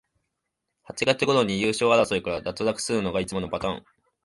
[0.81, 3.85] 八月ごろに優勝争いから脱落するのがいつものパターン